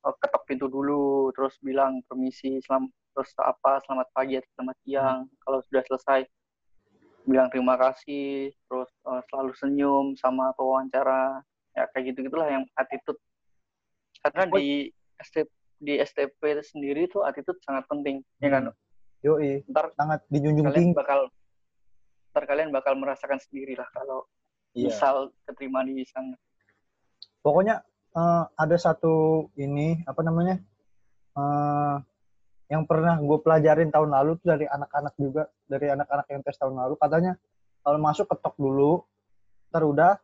uh, 0.03 0.15
ketok 0.19 0.43
pintu 0.43 0.67
dulu 0.67 1.31
terus 1.31 1.55
bilang 1.63 2.03
permisi 2.03 2.59
selam 2.67 2.91
terus 3.15 3.31
apa 3.39 3.79
selamat 3.87 4.07
pagi 4.11 4.39
atau 4.39 4.51
selamat 4.59 4.77
siang. 4.83 5.19
Kalau 5.39 5.59
sudah 5.63 5.83
selesai 5.87 6.19
bilang 7.25 7.47
terima 7.53 7.77
kasih 7.77 8.51
terus 8.67 8.89
uh, 9.05 9.21
selalu 9.29 9.51
senyum 9.57 10.05
sama 10.17 10.51
pewawancara 10.57 11.41
ya 11.71 11.87
kayak 11.93 12.13
gitu 12.13 12.27
gitulah 12.27 12.47
yang 12.49 12.63
attitude. 12.75 13.19
Karena 14.21 14.45
Oh. 14.47 14.57
di 14.59 14.91
STP 15.17 15.49
di 15.81 15.97
STP 15.97 16.41
sendiri 16.61 17.09
tuh 17.09 17.25
attitude 17.25 17.57
sangat 17.65 17.89
penting 17.89 18.21
ya 18.37 18.49
kan? 18.53 18.69
Yoi 19.25 19.65
ntar 19.69 19.89
sangat 19.97 20.21
dijunjung 20.29 20.65
kalian 20.69 20.93
tinggi. 20.93 20.97
bakal 20.97 21.19
ntar 22.33 22.43
kalian 22.45 22.69
bakal 22.69 22.93
merasakan 22.97 23.41
sendiri 23.41 23.73
lah 23.73 23.89
kalau 23.93 24.25
Iya. 24.71 24.87
misal 24.87 25.35
keterima 25.43 25.83
di 25.83 26.05
sana. 26.07 26.37
Pokoknya 27.41 27.81
eh, 28.13 28.43
ada 28.55 28.77
satu 28.77 29.47
ini 29.57 29.99
apa 30.05 30.21
namanya 30.21 30.61
eh, 31.33 31.95
yang 32.71 32.87
pernah 32.87 33.19
gue 33.19 33.37
pelajarin 33.43 33.91
tahun 33.91 34.15
lalu 34.15 34.39
tuh 34.39 34.55
dari 34.55 34.63
anak-anak 34.63 35.13
juga 35.19 35.51
dari 35.67 35.91
anak-anak 35.91 36.23
yang 36.31 36.39
tes 36.39 36.55
tahun 36.55 36.79
lalu. 36.79 36.95
Katanya 36.95 37.35
kalau 37.83 37.99
masuk 37.99 38.31
ketok 38.31 38.55
dulu 38.55 39.03
ntar 39.67 39.83
udah 39.83 40.15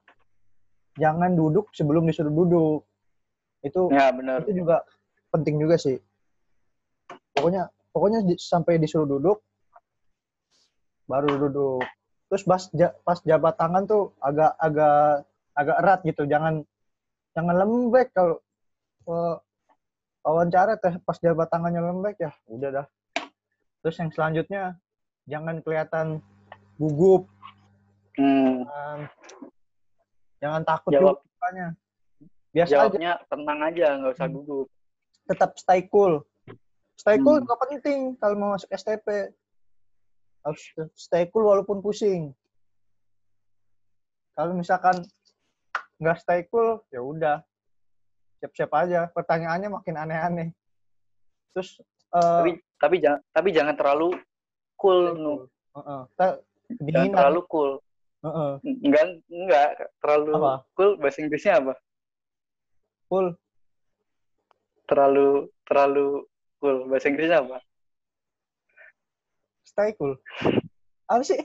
jangan 0.96 1.36
duduk 1.36 1.68
sebelum 1.75 2.08
disuruh 2.08 2.32
duduk. 2.32 2.88
Itu 3.60 3.92
ya 3.92 4.16
benar. 4.16 4.48
itu 4.48 4.63
juga 4.63 4.88
penting 5.27 5.60
juga 5.60 5.75
sih. 5.75 6.00
Pokoknya 7.36 7.68
pokoknya 7.92 8.24
di- 8.24 8.39
sampai 8.39 8.80
disuruh 8.80 9.20
duduk 9.20 9.44
baru 11.04 11.51
duduk. 11.51 11.84
Terus 12.32 12.44
pas 12.48 12.63
ja- 12.72 12.96
pas 13.04 13.20
jabat 13.27 13.60
tangan 13.60 13.84
tuh 13.84 14.16
agak 14.24 14.56
agak 14.56 15.27
agak 15.51 15.77
erat 15.84 16.00
gitu. 16.08 16.24
Jangan 16.24 16.63
jangan 17.36 17.56
lembek 17.60 18.16
kalau 18.16 18.39
eh, 19.12 19.36
wawancara 20.27 20.75
teh 20.75 21.00
pas 21.00 21.15
jabat 21.15 21.48
tangannya 21.48 21.79
lembek 21.79 22.19
ya 22.19 22.31
udah 22.51 22.84
dah 22.84 22.88
terus 23.79 23.96
yang 23.96 24.12
selanjutnya 24.12 24.75
jangan 25.24 25.63
kelihatan 25.63 26.19
gugup 26.75 27.31
Hmm, 28.17 28.65
jangan, 28.65 29.00
jangan 30.41 30.62
takut 30.65 30.89
Jawab. 30.89 31.22
juga 31.22 31.69
biasa 32.50 32.65
aja 32.65 32.74
jawabnya 32.89 33.12
tenang 33.29 33.60
aja 33.62 33.88
nggak 34.01 34.13
usah 34.17 34.25
Hmm. 34.25 34.36
gugup 34.41 34.67
tetap 35.27 35.51
stay 35.60 35.84
cool. 35.91 36.24
Stay 36.98 37.19
cool 37.19 37.38
Hmm. 37.38 37.43
juga 37.46 37.55
penting 37.62 38.15
kalau 38.17 38.36
mau 38.39 38.50
masuk 38.55 38.72
STP. 38.72 39.29
Harus 40.41 40.63
stay 40.96 41.27
cool 41.29 41.46
walaupun 41.46 41.84
pusing. 41.84 42.31
Kalau 44.34 44.55
misalkan 44.55 45.03
nggak 46.00 46.17
stay 46.24 46.48
cool, 46.48 46.79
ya 46.89 47.03
udah. 47.03 47.43
Siap-siap 48.48 48.72
aja. 48.72 49.00
Pertanyaannya 49.12 49.68
makin 49.68 49.96
aneh-aneh. 50.00 50.50
Terus 51.51 51.84
eh, 52.16 52.24
tapi 52.39 52.51
tapi 52.80 52.96
jangan 53.04 53.20
tapi 53.36 53.50
jangan 53.51 53.75
terlalu 53.75 54.16
cool 54.80 55.00
nu. 55.20 55.34
Heeh. 55.75 56.01
Kita 56.16 56.27
jangan 56.88 57.12
terlalu 57.12 57.42
cool 57.51 57.72
Heeh. 58.24 58.51
enggak 58.84 59.04
enggak 59.30 59.68
terlalu 60.00 60.32
Apa? 60.36 60.54
cool 60.74 60.92
bahasa 61.00 61.20
Inggrisnya 61.24 61.60
apa 61.60 61.74
Cool. 63.08 63.39
terlalu 64.84 65.48
terlalu 65.63 66.27
cool 66.60 66.88
bahasa 66.92 67.08
Inggrisnya 67.08 67.39
apa 67.44 67.60
Stay 69.63 69.94
cool. 70.00 70.18
Apa 71.08 71.24
sih? 71.24 71.39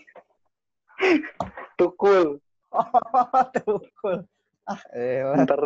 cool 1.99 2.39
Oh, 2.73 3.79
cool. 4.01 4.25
Ah, 4.65 4.81
elah. 4.97 5.43
ntar 5.45 5.61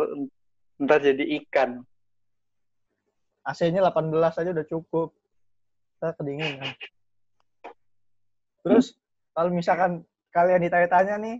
ntar 0.77 1.01
jadi 1.01 1.23
ikan 1.41 1.81
AC-nya 3.47 3.79
18 3.79 4.11
aja 4.11 4.49
udah 4.51 4.67
cukup. 4.67 5.15
Kita 5.95 6.11
kedinginan. 6.19 6.75
Terus 8.67 8.99
kalau 9.31 9.49
misalkan 9.55 10.03
kalian 10.35 10.67
ditanya-tanya 10.67 11.15
nih, 11.23 11.37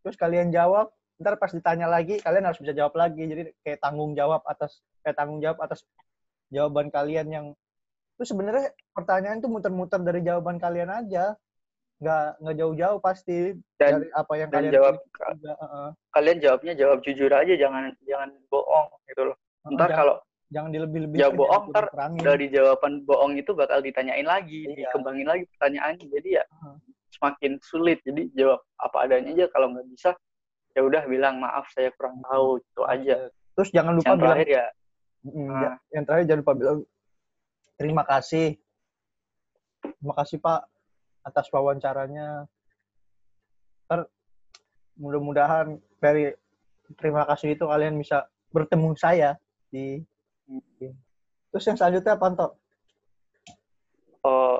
terus 0.00 0.16
kalian 0.16 0.48
jawab, 0.48 0.88
ntar 1.20 1.36
pas 1.36 1.52
ditanya 1.52 1.84
lagi 1.84 2.16
kalian 2.16 2.48
harus 2.48 2.56
bisa 2.64 2.72
jawab 2.72 2.96
lagi. 2.96 3.28
Jadi 3.28 3.52
kayak 3.60 3.84
tanggung 3.84 4.16
jawab 4.16 4.40
atas 4.48 4.80
kayak 5.04 5.20
tanggung 5.20 5.44
jawab 5.44 5.60
atas 5.60 5.84
jawaban 6.48 6.88
kalian 6.88 7.28
yang 7.28 7.46
itu 8.16 8.24
sebenarnya 8.24 8.72
pertanyaan 8.96 9.40
itu 9.40 9.48
muter-muter 9.48 10.00
dari 10.00 10.24
jawaban 10.24 10.56
kalian 10.56 10.88
aja. 10.88 11.36
Nggak 12.00 12.24
nggak 12.40 12.56
jauh-jauh 12.56 12.98
pasti 12.98 13.36
dan 13.76 14.00
dari 14.00 14.08
apa 14.10 14.32
yang 14.34 14.48
dan 14.48 14.56
kalian 14.58 14.72
jawab 14.72 14.94
juga. 14.96 15.52
Kalian 16.10 16.38
jawabnya 16.40 16.72
jawab 16.74 16.98
jujur 17.00 17.30
aja 17.30 17.54
jangan 17.54 17.84
jangan 18.02 18.30
bohong 18.48 18.88
gitu 19.04 19.22
loh 19.28 19.36
Heeh, 19.36 19.76
ntar 19.76 19.88
kalau 19.90 20.16
jangan 20.48 20.70
dilebih-lebihkan. 20.70 21.20
jawab 21.20 21.32
jangan 21.32 21.40
bohong, 21.44 21.64
ntar 21.68 21.86
dari 22.24 22.46
jawaban 22.48 22.92
bohong 23.04 23.32
itu 23.36 23.50
bakal 23.52 23.78
ditanyain 23.78 24.24
lagi 24.24 24.64
Iya. 24.66 24.88
dikembangin 24.88 25.28
lagi 25.28 25.44
pertanyaannya 25.50 26.06
jadi 26.08 26.28
ya 26.32 26.44
Heeh. 26.46 26.76
semakin 27.10 27.52
sulit 27.60 27.98
jadi 28.00 28.22
jawab 28.32 28.60
apa 28.76 28.96
adanya 29.04 29.30
aja 29.30 29.46
kalau 29.50 29.68
nggak 29.68 29.86
bisa 29.86 30.10
ya 30.70 30.80
udah 30.80 31.02
bilang 31.04 31.36
maaf 31.36 31.68
saya 31.68 31.92
kurang 31.92 32.16
tahu 32.22 32.56
itu 32.58 32.82
aja 32.82 33.16
Terus 33.52 33.68
jangan 33.70 33.92
lupa 33.92 34.08
yang 34.08 34.16
bilang 34.16 34.32
terakhir 34.34 34.48
ya 34.50 34.66
Mm, 35.20 35.36
Ah. 35.46 35.60
ya- 35.60 35.78
yang 35.92 36.04
terakhir 36.08 36.24
jangan 36.24 36.40
lupa 36.40 36.54
bilang 36.56 36.78
terima 37.76 38.02
kasih. 38.02 38.56
Terima 39.82 40.14
kasih 40.16 40.40
Pak 40.40 40.60
atas 41.24 41.46
wawancaranya. 41.52 42.48
Ntar 43.86 44.06
mudah-mudahan 45.00 45.80
dari 45.98 46.32
terima 46.98 47.24
kasih 47.28 47.54
itu 47.56 47.64
kalian 47.66 47.96
bisa 47.96 48.26
bertemu 48.50 48.94
saya 48.98 49.38
di 49.70 50.02
Terus 51.50 51.66
yang 51.66 51.78
selanjutnya 51.78 52.14
apa, 52.14 52.26
Anto? 52.30 52.48
oh 54.26 54.58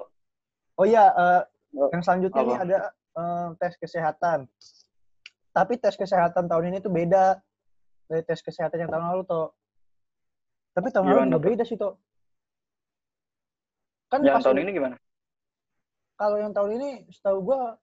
Oh 0.80 0.86
iya, 0.88 1.12
eh, 1.12 1.42
Oh, 1.70 1.86
yang 1.94 2.02
selanjutnya 2.02 2.42
ini 2.42 2.54
ada 2.58 2.78
eh, 2.90 3.48
tes 3.62 3.78
kesehatan. 3.78 4.50
Tapi 5.54 5.78
tes 5.78 5.94
kesehatan 5.94 6.50
tahun 6.50 6.74
ini 6.74 6.78
tuh 6.82 6.90
beda 6.90 7.38
dari 8.10 8.22
tes 8.26 8.42
kesehatan 8.42 8.86
yang 8.86 8.90
tahun 8.90 9.06
lalu, 9.14 9.22
Toh. 9.22 9.54
Tapi 10.74 10.90
tahun 10.90 11.06
lalu 11.06 11.14
Gimana 11.14 11.30
tuh? 11.30 11.42
beda 11.46 11.62
sih, 11.62 11.78
Toh. 11.78 11.94
Kan 14.10 14.26
yang 14.26 14.42
tahun 14.42 14.66
ini 14.66 14.70
gimana 14.74 14.96
kalau 16.20 16.36
yang 16.36 16.52
tahun 16.52 16.76
ini 16.76 16.90
setahu 17.08 17.40
gua 17.40 17.80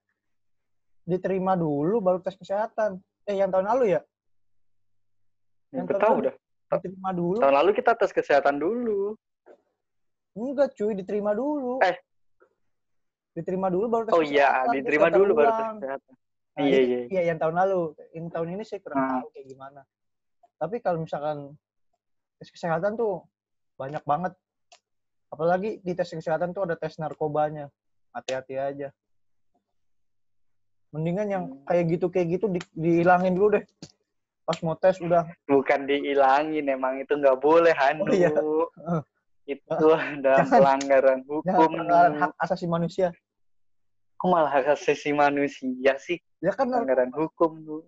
diterima 1.02 1.58
dulu 1.58 1.98
baru 1.98 2.22
tes 2.22 2.38
kesehatan. 2.38 3.02
Eh, 3.26 3.34
yang 3.34 3.50
tahun 3.50 3.66
lalu 3.66 3.98
ya? 3.98 4.02
Yang 5.74 5.98
tahun 5.98 6.02
tahu 6.06 6.14
lalu 6.14 6.26
dah 6.30 6.36
Diterima 6.78 7.10
dulu. 7.12 7.38
tahun 7.42 7.56
lalu 7.58 7.72
kita 7.74 7.92
tes 7.98 8.12
kesehatan 8.14 8.56
dulu 8.62 9.18
Enggak, 10.38 10.78
cuy, 10.78 10.94
diterima 10.94 11.34
dulu. 11.34 11.82
Eh. 11.82 11.98
Diterima 13.34 13.74
dulu 13.74 13.86
baru 13.90 14.04
tes 14.06 14.14
oh 14.14 14.22
iya 14.22 14.70
diterima 14.70 15.10
dulu 15.10 15.34
baru 15.34 15.50
tes 15.50 15.58
ulang. 15.58 15.78
kesehatan 15.82 16.14
Nah, 16.58 16.66
Iya, 16.66 16.78
ini- 16.82 16.90
iya. 16.90 17.00
Iya, 17.10 17.22
yang 17.34 17.38
tahun 17.38 17.54
lalu. 17.54 17.82
Yang 18.18 18.28
tahun 18.34 18.48
ini 18.58 18.64
sih 18.66 18.78
kurang 18.82 18.98
Ah. 18.98 19.10
tahu 19.22 19.30
kayak 19.30 19.46
gimana. 19.46 19.82
Tapi 20.58 20.76
kalau 20.82 20.98
misalkan 21.02 21.54
tes 22.38 22.50
kesehatan 22.50 22.98
tuh 22.98 23.26
banyak 23.78 24.02
banget. 24.06 24.34
Apalagi 25.30 25.82
di 25.86 25.94
tes 25.94 26.10
kesehatan 26.10 26.54
tuh 26.58 26.66
ada 26.66 26.74
tes 26.74 26.98
narkobanya. 26.98 27.70
Hati-hati 28.18 28.58
aja. 28.58 28.90
Mendingan 30.90 31.28
yang 31.30 31.44
kayak 31.70 31.86
gitu 31.94 32.10
kayak 32.10 32.28
gitu 32.34 32.46
di- 32.50 32.74
dihilangin 32.74 33.38
dulu 33.38 33.62
deh. 33.62 33.66
pas 34.48 34.56
mau 34.64 34.80
tes 34.80 34.96
udah 35.04 35.28
bukan 35.44 35.84
dihilangin 35.84 36.72
emang 36.72 37.04
itu 37.04 37.20
nggak 37.20 37.36
boleh 37.36 37.76
Hanu 37.76 38.08
Oh, 38.08 38.16
iya. 38.16 38.32
itu 39.44 39.88
ada 40.16 40.40
pelanggaran 40.48 41.20
hukum 41.28 41.44
pelanggaran 41.68 42.16
hak 42.16 42.32
asasi 42.40 42.64
manusia. 42.64 43.12
kok 44.16 44.28
malah 44.32 44.48
hak 44.48 44.72
asasi 44.80 45.12
manusia 45.12 46.00
sih 46.00 46.24
Ya 46.40 46.56
kan 46.56 46.72
pelanggaran 46.72 47.12
hukum 47.12 47.60
tuh 47.68 47.84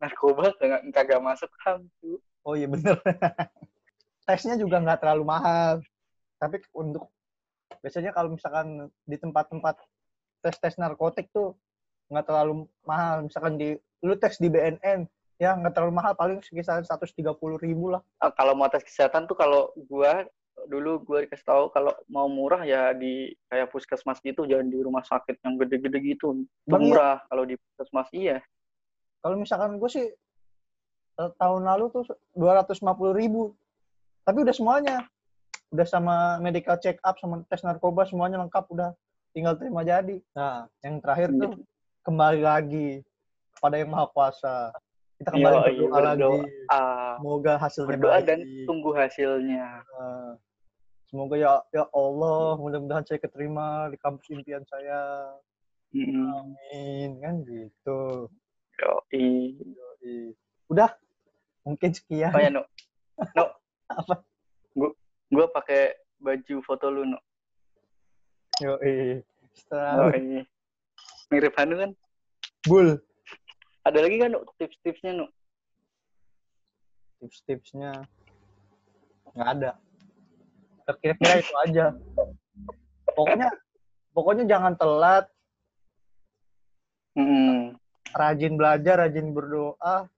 narkoba 0.00 0.56
kagak 0.56 0.80
kagak 0.96 1.20
masuk 1.20 1.52
ham 1.68 1.84
tuh 2.00 2.16
Oh 2.40 2.56
iya 2.56 2.64
bener. 2.64 2.96
Tesnya 4.24 4.56
juga 4.56 4.80
nggak 4.80 5.04
terlalu 5.04 5.28
mahal. 5.28 5.84
Tapi 6.40 6.64
untuk 6.72 7.12
biasanya 7.80 8.10
kalau 8.10 8.34
misalkan 8.34 8.88
di 9.04 9.16
tempat-tempat 9.16 9.76
tes-tes 10.42 10.78
narkotik 10.78 11.30
tuh 11.30 11.54
nggak 12.08 12.26
terlalu 12.26 12.66
mahal. 12.84 13.26
Misalkan 13.26 13.60
di 13.60 13.76
lu 14.02 14.14
tes 14.16 14.38
di 14.38 14.48
BNN 14.48 15.06
ya 15.38 15.54
nggak 15.54 15.74
terlalu 15.74 15.94
mahal 15.94 16.12
paling 16.18 16.42
sekitar 16.42 16.82
130 16.82 17.14
ribu 17.62 17.94
lah. 17.94 18.02
Ah, 18.18 18.34
kalau 18.34 18.58
mau 18.58 18.66
tes 18.66 18.82
kesehatan 18.82 19.30
tuh 19.30 19.38
kalau 19.38 19.70
gua 19.86 20.26
dulu 20.66 20.98
gua 21.06 21.22
dikasih 21.22 21.46
tahu 21.46 21.64
kalau 21.70 21.94
mau 22.10 22.26
murah 22.26 22.66
ya 22.66 22.90
di 22.90 23.30
kayak 23.46 23.70
puskesmas 23.70 24.18
gitu 24.26 24.42
jangan 24.42 24.66
di 24.66 24.78
rumah 24.82 25.06
sakit 25.06 25.38
yang 25.46 25.54
gede-gede 25.54 25.98
gitu 26.02 26.34
itu 26.34 26.66
Bang, 26.66 26.82
iya. 26.82 26.88
murah 26.90 27.16
kalau 27.30 27.46
di 27.46 27.54
puskesmas 27.54 28.10
iya 28.10 28.42
Kalau 29.22 29.34
misalkan 29.38 29.78
gue 29.78 29.90
sih 29.90 30.06
eh, 31.18 31.30
tahun 31.42 31.62
lalu 31.66 31.90
tuh 31.90 32.04
250 32.38 33.18
ribu. 33.18 33.50
Tapi 34.22 34.38
udah 34.46 34.54
semuanya. 34.54 34.96
Udah 35.68 35.84
sama 35.84 36.14
medical 36.38 36.76
check 36.76 36.96
up, 37.02 37.20
sama 37.20 37.44
tes 37.44 37.60
narkoba, 37.60 38.04
semuanya 38.04 38.40
lengkap. 38.40 38.64
Udah 38.68 38.96
tinggal 39.30 39.52
terima 39.54 39.84
jadi. 39.84 40.16
Nah, 40.32 40.64
yang 40.80 40.98
terakhir 40.98 41.28
tuh 41.30 41.52
Gitu. 41.52 41.62
kembali 42.02 42.40
lagi 42.40 42.88
kepada 43.52 43.76
yang 43.76 43.90
maha 43.90 44.06
kuasa. 44.08 44.72
Kita 45.14 45.28
kembali 45.30 45.50
Iya, 45.50 45.60
iya, 45.60 45.68
berdoa 45.82 45.98
lagi. 46.00 46.20
berdoa. 46.22 46.44
Ah, 46.68 47.14
Semoga 47.18 47.52
hasilnya 47.58 47.90
berdoa 47.90 48.12
baik. 48.14 48.24
dan 48.24 48.38
tunggu 48.64 48.90
hasilnya 48.92 49.66
Nah, 49.84 50.30
semoga 51.04 51.34
ya 51.36 51.52
ya 51.68 51.84
Allah, 51.90 52.54
mudah-mudahan 52.54 53.02
saya 53.02 53.18
keterima 53.18 53.66
di 53.88 53.98
kampus 53.98 54.24
impian 54.30 54.62
saya. 54.64 55.00
Amin. 55.92 57.10
Kan 57.18 57.34
gitu. 57.42 58.30
Yoi. 58.78 59.58
Yoi. 59.58 60.16
Udah, 60.68 60.94
mungkin 61.62 61.90
sekian. 61.90 62.30
Oh 62.30 62.38
ya, 62.38 62.48
No. 62.48 62.62
No. 63.36 63.44
Apa? 63.90 64.22
Gua 65.38 65.46
pakai 65.54 65.94
baju 66.18 66.58
foto 66.66 66.90
lu, 66.90 67.06
No. 67.06 67.22
Yoi. 68.58 69.22
Setelah 69.54 70.10
Oh, 70.10 70.10
iya. 70.10 70.42
Mirip 71.30 71.54
Hanu 71.54 71.78
kan? 71.78 71.90
Bul. 72.66 72.98
Ada 73.86 74.02
lagi 74.02 74.18
kan, 74.18 74.34
No, 74.34 74.42
tips-tipsnya, 74.58 75.14
No? 75.14 75.30
Tips-tipsnya 77.22 78.02
nggak 79.30 79.50
ada. 79.62 79.70
Kira-kira 80.98 81.38
itu 81.38 81.54
aja. 81.62 81.94
Pokoknya 83.14 83.54
pokoknya 84.10 84.42
jangan 84.50 84.74
telat, 84.74 85.30
Mm-mm. 87.14 87.78
rajin 88.10 88.58
belajar, 88.58 89.06
rajin 89.06 89.30
berdoa, 89.30 90.10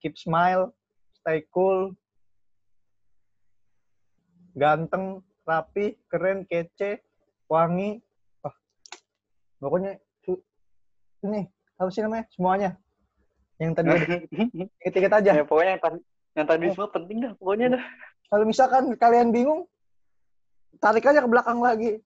keep 0.00 0.16
smile, 0.16 0.72
stay 1.20 1.44
cool, 1.52 1.92
ganteng, 4.52 5.20
rapi, 5.42 5.96
keren, 6.06 6.44
kece, 6.44 7.00
wangi. 7.46 8.00
Wah, 8.40 8.54
pokoknya 9.58 9.98
ini 11.22 11.46
apa 11.78 11.88
sih 11.88 12.02
namanya 12.02 12.26
semuanya 12.34 12.70
yang 13.58 13.72
tadi 13.74 13.86
dikit-dikit 14.50 15.12
aja. 15.12 15.30
ya, 15.38 15.44
pokoknya 15.46 15.78
yang 15.78 15.82
tadi, 15.82 15.98
yang 16.34 16.46
tadi 16.46 16.64
Oh. 16.66 16.72
semua 16.74 16.90
penting 16.90 17.18
dah, 17.22 17.32
pokoknya 17.38 17.66
dah. 17.78 17.84
Kalau 18.26 18.44
misalkan 18.44 18.84
kalian 18.96 19.30
bingung, 19.30 19.68
tarik 20.78 21.04
aja 21.04 21.22
ke 21.22 21.28
belakang 21.30 21.62
lagi. 21.62 22.00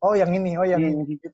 Oh 0.00 0.14
yang 0.14 0.30
ini, 0.32 0.58
oh 0.58 0.66
yang 0.66 0.80
Hmm. 0.80 1.02
ini. 1.02 1.18
Gitu. 1.18 1.28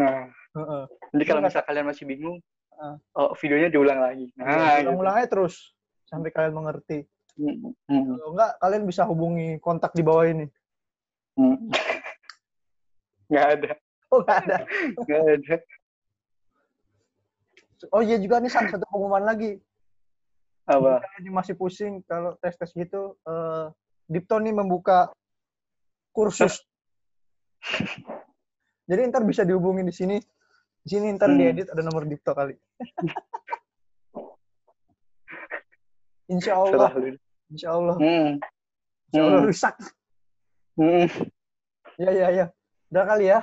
Nah, 0.00 0.28
Heeh. 0.56 0.82
jadi 1.12 1.24
kalau 1.26 1.40
Iya. 1.40 1.48
misal 1.52 1.62
kalian 1.64 1.86
masih 1.86 2.04
bingung, 2.06 2.36
Ah. 2.74 2.96
oh, 3.14 3.30
videonya 3.36 3.68
diulang 3.68 4.00
lagi. 4.00 4.26
Nah, 4.34 4.80
gitu. 4.80 4.88
Ulang-ulang 4.88 5.14
aja 5.20 5.28
terus 5.30 5.54
sampai 6.04 6.32
kalian 6.32 6.54
mengerti. 6.54 7.04
Mm, 7.34 7.74
mm, 7.90 8.04
Kalau 8.14 8.30
enggak, 8.30 8.50
kalian 8.62 8.84
bisa 8.86 9.02
hubungi 9.10 9.58
kontak 9.58 9.90
di 9.90 10.02
bawah 10.06 10.26
ini. 10.30 10.46
mm. 11.34 11.70
Nggak 13.30 13.46
ada, 13.58 13.72
Oh 14.12 14.20
nggak 14.22 14.38
ada. 14.46 14.56
nggak 15.02 15.22
ada. 15.40 15.56
Oh 17.92 18.00
iya 18.04 18.16
juga 18.20 18.38
nih 18.38 18.52
satu 18.52 18.68
satu 18.70 18.84
pengumuman 18.86 19.24
lagi. 19.26 19.58
Apa? 20.64 21.02
Yang 21.20 21.34
masih 21.34 21.54
pusing 21.58 22.00
kalau 22.06 22.38
tes 22.38 22.54
tes 22.56 22.70
gitu, 22.72 23.18
eh, 23.26 23.66
Dipto 24.06 24.38
nih 24.38 24.54
membuka 24.54 25.10
kursus. 26.14 26.60
Jadi 28.88 29.00
ntar 29.08 29.24
bisa 29.24 29.42
dihubungi 29.42 29.82
di 29.82 29.92
sini. 29.96 30.16
Di 30.84 30.88
sini 30.94 31.10
ntar 31.16 31.32
Hmm. 31.32 31.40
diedit 31.40 31.72
ada 31.72 31.80
nomor 31.82 32.04
Dipto 32.06 32.36
kali. 32.36 32.54
Insya 36.28 36.52
Allah. 36.56 36.90
Insya 37.52 37.68
Allah, 37.76 37.96
Hmm. 38.00 38.30
Insya 39.12 39.20
Allah 39.22 39.40
Hmm. 39.40 39.48
rusak. 39.48 39.74
Hmm. 40.74 41.06
Ya 42.00 42.10
ya 42.10 42.28
ya. 42.32 42.46
Udah 42.90 43.04
kali 43.06 43.24
ya. 43.30 43.40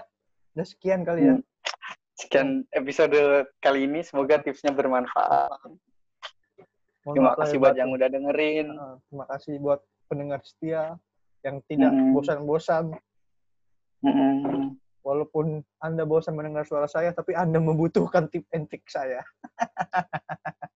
Udah 0.58 0.66
sekian 0.68 1.02
kali 1.06 1.30
ya. 1.30 1.36
Hmm. 1.38 1.44
Sekian 2.18 2.50
episode 2.76 3.18
kali 3.58 3.90
ini, 3.90 4.06
semoga 4.06 4.38
tipsnya 4.42 4.70
bermanfaat. 4.70 5.58
Mohon 7.02 7.16
Terima 7.18 7.34
kasih 7.34 7.58
buat 7.58 7.74
yang 7.74 7.90
udah 7.90 8.08
dengerin. 8.14 8.68
Heeh, 8.70 8.94
terima 9.10 9.26
kasih 9.26 9.54
buat 9.58 9.82
pendengar 10.06 10.38
setia 10.46 11.02
yang 11.42 11.58
tidak 11.66 11.90
Hmm. 11.90 12.14
bosan-bosan. 12.14 12.94
Mm-mm. 14.06 14.78
Walaupun 15.02 15.66
Anda 15.82 16.06
bosan 16.06 16.38
mendengar 16.38 16.62
suara 16.70 16.86
saya, 16.86 17.10
tapi 17.10 17.34
Anda 17.34 17.58
membutuhkan 17.58 18.30
tip 18.30 18.46
and 18.54 18.70
trick 18.70 18.86
saya. 18.86 19.26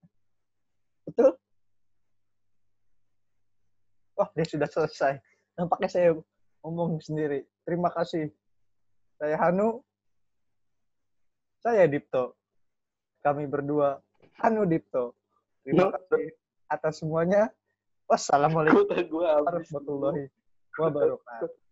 Betul? 1.05 1.37
Wah, 4.15 4.31
dia 4.31 4.47
sudah 4.47 4.67
selesai. 4.67 5.19
Nampaknya 5.59 5.89
saya 5.91 6.09
ngomong 6.63 7.03
sendiri. 7.03 7.43
Terima 7.67 7.91
kasih. 7.91 8.31
Saya 9.19 9.35
Hanu. 9.39 9.83
Saya 11.59 11.87
Dipto. 11.87 12.35
Kami 13.23 13.47
berdua. 13.47 13.99
Hanu 14.39 14.63
Dipto. 14.63 15.15
Terima 15.63 15.91
kasih 15.91 16.31
atas 16.71 17.03
semuanya. 17.03 17.51
Wassalamualaikum 18.05 18.85
warahmatullahi 19.09 20.29
wabarakatuh. 20.77 21.64